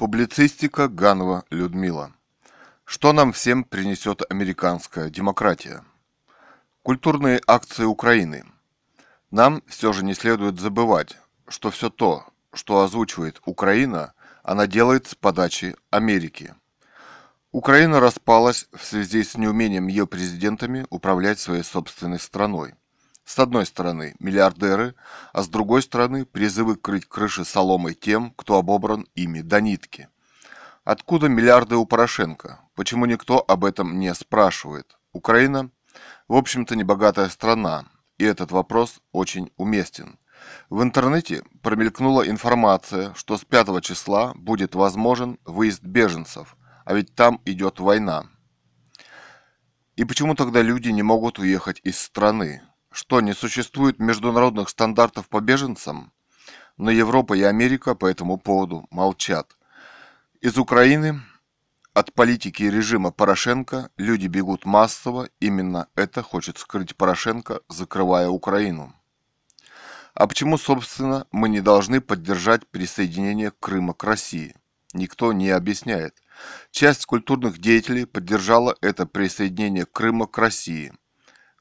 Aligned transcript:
Публицистика 0.00 0.88
Ганова 0.88 1.44
Людмила. 1.50 2.14
Что 2.86 3.12
нам 3.12 3.34
всем 3.34 3.64
принесет 3.64 4.22
американская 4.30 5.10
демократия? 5.10 5.84
Культурные 6.82 7.38
акции 7.46 7.84
Украины. 7.84 8.46
Нам 9.30 9.62
все 9.66 9.92
же 9.92 10.02
не 10.02 10.14
следует 10.14 10.58
забывать, 10.58 11.18
что 11.48 11.70
все 11.70 11.90
то, 11.90 12.24
что 12.54 12.80
озвучивает 12.80 13.42
Украина, 13.44 14.14
она 14.42 14.66
делает 14.66 15.06
с 15.06 15.14
подачи 15.14 15.76
Америки. 15.90 16.54
Украина 17.52 18.00
распалась 18.00 18.68
в 18.72 18.82
связи 18.82 19.22
с 19.22 19.36
неумением 19.36 19.86
ее 19.88 20.06
президентами 20.06 20.86
управлять 20.88 21.40
своей 21.40 21.62
собственной 21.62 22.20
страной. 22.20 22.72
С 23.30 23.38
одной 23.38 23.64
стороны 23.64 24.16
миллиардеры, 24.18 24.96
а 25.32 25.44
с 25.44 25.48
другой 25.48 25.82
стороны 25.82 26.26
призывы 26.26 26.74
крыть 26.74 27.06
крыши 27.06 27.44
соломой 27.44 27.94
тем, 27.94 28.32
кто 28.32 28.56
обобран 28.56 29.06
ими 29.14 29.40
до 29.40 29.60
нитки. 29.60 30.08
Откуда 30.82 31.28
миллиарды 31.28 31.76
у 31.76 31.86
Порошенко? 31.86 32.58
Почему 32.74 33.06
никто 33.06 33.44
об 33.46 33.64
этом 33.64 34.00
не 34.00 34.12
спрашивает? 34.16 34.98
Украина, 35.12 35.70
в 36.26 36.34
общем-то, 36.34 36.74
небогатая 36.74 37.28
страна, 37.28 37.84
и 38.18 38.24
этот 38.24 38.50
вопрос 38.50 39.00
очень 39.12 39.52
уместен. 39.56 40.18
В 40.68 40.82
интернете 40.82 41.44
промелькнула 41.62 42.28
информация, 42.28 43.14
что 43.14 43.38
с 43.38 43.44
5 43.44 43.80
числа 43.80 44.32
будет 44.34 44.74
возможен 44.74 45.38
выезд 45.44 45.84
беженцев, 45.84 46.56
а 46.84 46.94
ведь 46.94 47.14
там 47.14 47.40
идет 47.44 47.78
война. 47.78 48.24
И 49.94 50.04
почему 50.04 50.34
тогда 50.34 50.62
люди 50.62 50.88
не 50.88 51.04
могут 51.04 51.38
уехать 51.38 51.80
из 51.84 51.96
страны? 51.96 52.62
Что, 53.02 53.22
не 53.22 53.32
существует 53.32 53.98
международных 53.98 54.68
стандартов 54.68 55.30
по 55.30 55.40
беженцам? 55.40 56.12
Но 56.76 56.90
Европа 56.90 57.32
и 57.32 57.42
Америка 57.42 57.94
по 57.94 58.04
этому 58.04 58.36
поводу 58.36 58.86
молчат. 58.90 59.56
Из 60.42 60.58
Украины 60.58 61.22
от 61.94 62.12
политики 62.12 62.64
и 62.64 62.70
режима 62.70 63.10
Порошенко 63.10 63.88
люди 63.96 64.26
бегут 64.26 64.66
массово, 64.66 65.30
именно 65.40 65.88
это 65.94 66.22
хочет 66.22 66.58
скрыть 66.58 66.94
Порошенко, 66.94 67.62
закрывая 67.70 68.28
Украину. 68.28 68.94
А 70.12 70.26
почему, 70.26 70.58
собственно, 70.58 71.26
мы 71.32 71.48
не 71.48 71.62
должны 71.62 72.02
поддержать 72.02 72.66
присоединение 72.66 73.50
Крыма 73.50 73.94
к 73.94 74.04
России? 74.04 74.54
Никто 74.92 75.32
не 75.32 75.48
объясняет. 75.48 76.16
Часть 76.70 77.06
культурных 77.06 77.60
деятелей 77.60 78.04
поддержала 78.04 78.76
это 78.82 79.06
присоединение 79.06 79.86
Крыма 79.86 80.26
к 80.26 80.36
России. 80.36 80.92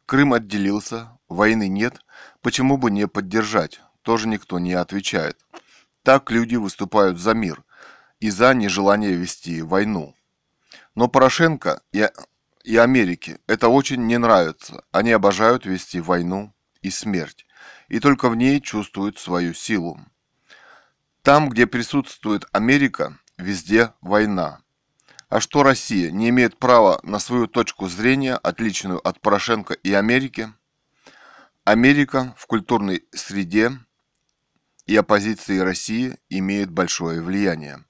Крым 0.09 0.33
отделился, 0.33 1.19
войны 1.27 1.67
нет, 1.67 2.03
почему 2.41 2.77
бы 2.77 2.89
не 2.89 3.07
поддержать? 3.07 3.79
Тоже 4.01 4.27
никто 4.27 4.57
не 4.57 4.73
отвечает. 4.73 5.37
Так 6.01 6.31
люди 6.31 6.55
выступают 6.55 7.19
за 7.19 7.35
мир 7.35 7.63
и 8.19 8.31
за 8.31 8.55
нежелание 8.55 9.11
вести 9.11 9.61
войну. 9.61 10.15
Но 10.95 11.09
Порошенко 11.09 11.83
и, 11.91 12.09
и 12.63 12.75
Америке 12.77 13.37
это 13.45 13.67
очень 13.69 14.07
не 14.07 14.17
нравится. 14.17 14.83
Они 14.91 15.11
обожают 15.11 15.67
вести 15.67 15.99
войну 16.01 16.55
и 16.81 16.89
смерть. 16.89 17.45
И 17.87 17.99
только 17.99 18.29
в 18.29 18.35
ней 18.35 18.61
чувствуют 18.61 19.19
свою 19.19 19.53
силу. 19.53 19.99
Там, 21.21 21.49
где 21.49 21.67
присутствует 21.67 22.47
Америка, 22.51 23.19
везде 23.37 23.93
война. 24.01 24.63
А 25.29 25.39
что 25.39 25.61
Россия 25.61 26.09
не 26.09 26.29
имеет 26.29 26.57
права 26.57 26.99
на 27.03 27.19
свою 27.19 27.45
точку 27.45 27.87
зрения, 27.87 28.33
отличную 28.35 28.99
от 29.07 29.21
Порошенко 29.21 29.75
и 29.75 29.93
Америки? 29.93 30.51
Америка 31.63 32.33
в 32.35 32.47
культурной 32.47 33.03
среде 33.13 33.71
и 34.87 34.95
оппозиции 34.95 35.59
России 35.59 36.17
имеет 36.29 36.71
большое 36.71 37.21
влияние. 37.21 37.85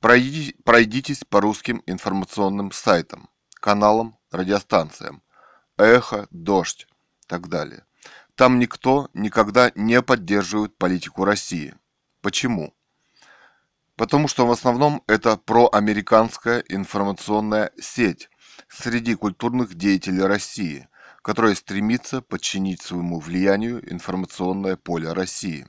Пройдитесь 0.00 1.24
по 1.24 1.40
русским 1.40 1.82
информационным 1.86 2.70
сайтам, 2.72 3.30
каналам, 3.54 4.18
радиостанциям. 4.30 5.22
Эхо, 5.78 6.28
Дождь 6.30 6.86
и 7.22 7.26
так 7.26 7.48
далее. 7.48 7.86
Там 8.34 8.58
никто 8.58 9.08
никогда 9.14 9.72
не 9.74 10.02
поддерживает 10.02 10.76
политику 10.76 11.24
России. 11.24 11.74
Почему? 12.20 12.75
Потому 13.96 14.28
что 14.28 14.46
в 14.46 14.50
основном 14.50 15.02
это 15.06 15.38
проамериканская 15.38 16.62
информационная 16.68 17.72
сеть 17.80 18.28
среди 18.68 19.14
культурных 19.14 19.74
деятелей 19.74 20.22
России, 20.22 20.88
которая 21.22 21.54
стремится 21.54 22.20
подчинить 22.20 22.82
своему 22.82 23.18
влиянию 23.18 23.90
информационное 23.90 24.76
поле 24.76 25.12
России. 25.12 25.66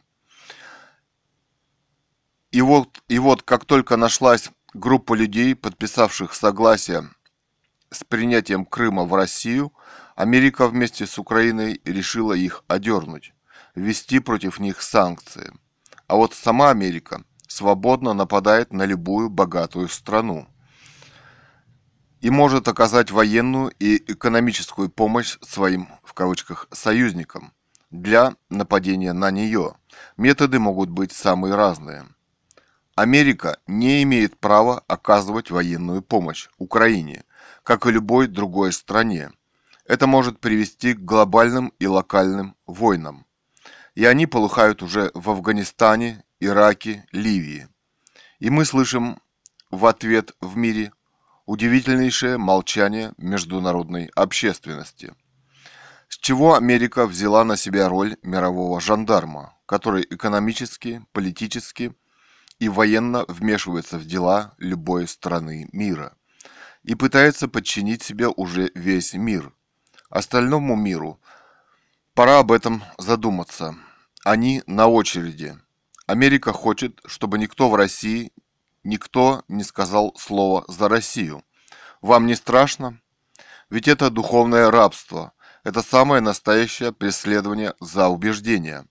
И 2.51 2.61
вот, 2.61 3.01
и 3.07 3.17
вот 3.17 3.43
как 3.43 3.63
только 3.63 3.95
нашлась 3.95 4.49
группа 4.73 5.13
людей, 5.13 5.55
подписавших 5.55 6.33
согласие 6.33 7.09
с 7.91 8.03
принятием 8.03 8.65
Крыма 8.65 9.05
в 9.05 9.15
Россию, 9.15 9.73
Америка 10.17 10.67
вместе 10.67 11.07
с 11.07 11.17
Украиной 11.17 11.79
решила 11.85 12.33
их 12.33 12.65
одернуть, 12.67 13.33
ввести 13.73 14.19
против 14.19 14.59
них 14.59 14.81
санкции. 14.81 15.53
А 16.07 16.15
вот 16.17 16.33
сама 16.33 16.71
Америка– 16.71 17.23
свободно 17.57 18.13
нападает 18.13 18.71
на 18.71 18.85
любую 18.85 19.29
богатую 19.29 19.89
страну 19.89 20.47
и 22.21 22.29
может 22.29 22.67
оказать 22.67 23.11
военную 23.11 23.71
и 23.79 23.97
экономическую 24.11 24.89
помощь 24.89 25.37
своим, 25.41 25.87
в 26.03 26.13
кавычках, 26.13 26.67
союзникам 26.71 27.53
для 27.89 28.35
нападения 28.49 29.13
на 29.13 29.31
нее. 29.31 29.73
Методы 30.17 30.59
могут 30.59 30.89
быть 30.89 31.11
самые 31.11 31.55
разные. 31.55 32.05
Америка 32.95 33.59
не 33.67 34.03
имеет 34.03 34.39
права 34.39 34.83
оказывать 34.87 35.49
военную 35.51 36.01
помощь 36.01 36.49
Украине, 36.57 37.23
как 37.63 37.85
и 37.85 37.91
любой 37.91 38.27
другой 38.27 38.71
стране. 38.71 39.31
Это 39.85 40.05
может 40.05 40.39
привести 40.39 40.93
к 40.93 40.99
глобальным 40.99 41.73
и 41.79 41.87
локальным 41.87 42.55
войнам. 42.65 43.26
И 43.97 44.05
они 44.05 44.27
полыхают 44.27 44.83
уже 44.83 45.09
в 45.15 45.27
Афганистане, 45.31 46.23
Ираке, 46.39 47.07
Ливии. 47.11 47.67
И 48.37 48.51
мы 48.51 48.63
слышим 48.63 49.19
в 49.71 49.87
ответ 49.87 50.35
в 50.39 50.55
мире 50.55 50.91
удивительнейшее 51.47 52.37
молчание 52.37 53.13
международной 53.17 54.11
общественности. 54.13 55.15
С 56.09 56.19
чего 56.19 56.53
Америка 56.53 57.07
взяла 57.07 57.43
на 57.43 57.57
себя 57.57 57.89
роль 57.89 58.17
мирового 58.21 58.79
жандарма, 58.79 59.55
который 59.65 60.05
экономически, 60.07 61.03
политически 61.11 61.95
и 62.59 62.69
военно 62.69 63.25
вмешивается 63.27 63.97
в 63.97 64.05
дела 64.05 64.53
любой 64.59 65.07
страны 65.07 65.69
мира 65.71 66.15
и 66.83 66.93
пытается 66.93 67.47
подчинить 67.47 68.03
себе 68.03 68.27
уже 68.27 68.69
весь 68.75 69.15
мир. 69.15 69.51
Остальному 70.11 70.75
миру 70.75 71.19
пора 72.13 72.37
об 72.37 72.51
этом 72.51 72.83
задуматься. 72.99 73.75
Они 74.27 74.61
на 74.67 74.87
очереди– 74.87 75.57
Америка 76.05 76.51
хочет, 76.51 76.99
чтобы 77.05 77.37
никто 77.37 77.69
в 77.69 77.75
России, 77.75 78.33
никто 78.83 79.43
не 79.47 79.63
сказал 79.63 80.13
слово 80.17 80.65
за 80.67 80.89
Россию. 80.89 81.45
Вам 82.01 82.25
не 82.25 82.35
страшно? 82.35 82.99
Ведь 83.69 83.87
это 83.87 84.09
духовное 84.09 84.69
рабство. 84.69 85.33
Это 85.63 85.81
самое 85.81 86.21
настоящее 86.21 86.91
преследование 86.91 87.73
за 87.81 88.09
убеждения. 88.09 88.85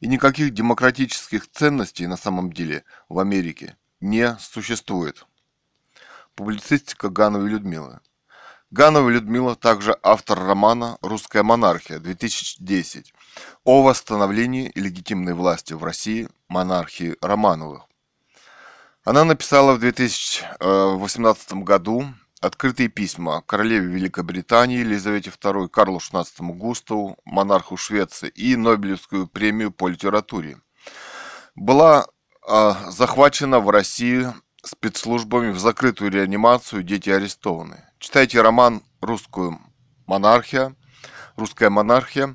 И 0.00 0.08
никаких 0.08 0.52
демократических 0.52 1.50
ценностей 1.50 2.06
на 2.06 2.18
самом 2.18 2.52
деле 2.52 2.84
в 3.10 3.18
Америке 3.18 3.78
не 4.00 4.36
существует. 4.38 5.26
Публицистика 6.34 7.08
Гановой 7.08 7.48
Людмилы. 7.48 8.00
Ганова 8.76 9.08
Людмила 9.08 9.56
также 9.56 9.96
автор 10.02 10.38
романа 10.38 10.98
«Русская 11.00 11.42
монархия» 11.42 11.98
2010 11.98 13.14
о 13.64 13.82
восстановлении 13.82 14.70
легитимной 14.74 15.32
власти 15.32 15.72
в 15.72 15.82
России 15.82 16.28
монархии 16.48 17.16
Романовых. 17.22 17.84
Она 19.02 19.24
написала 19.24 19.72
в 19.72 19.78
2018 19.78 21.54
году 21.64 22.04
открытые 22.42 22.90
письма 22.90 23.40
королеве 23.46 23.86
Великобритании 23.86 24.80
Елизавете 24.80 25.30
II, 25.30 25.68
Карлу 25.68 25.96
XVI 25.96 26.26
Густаву, 26.52 27.16
монарху 27.24 27.78
Швеции 27.78 28.28
и 28.28 28.56
Нобелевскую 28.56 29.26
премию 29.26 29.70
по 29.70 29.88
литературе. 29.88 30.58
Была 31.54 32.04
э, 32.46 32.72
захвачена 32.90 33.58
в 33.58 33.70
России 33.70 34.26
спецслужбами 34.66 35.50
в 35.52 35.58
закрытую 35.58 36.10
реанимацию, 36.10 36.82
дети 36.82 37.10
арестованы. 37.10 37.84
Читайте 37.98 38.42
роман 38.42 38.82
«Русскую 39.00 39.60
монархия», 40.06 40.74
«Русская 41.36 41.70
монархия» 41.70 42.34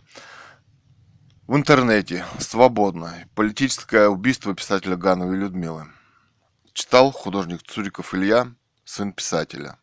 в 1.47 1.55
интернете, 1.57 2.25
свободно. 2.39 3.13
Политическое 3.35 4.07
убийство 4.07 4.55
писателя 4.55 4.95
Гановой 4.95 5.35
Людмилы. 5.35 5.87
Читал 6.73 7.11
художник 7.11 7.61
Цуриков 7.63 8.13
Илья, 8.13 8.47
сын 8.85 9.11
писателя. 9.11 9.77